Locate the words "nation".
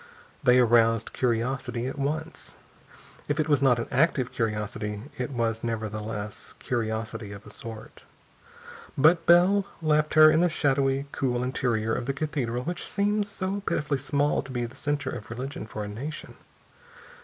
15.87-16.35